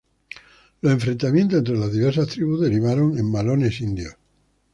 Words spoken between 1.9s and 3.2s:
diversas tribus derivaron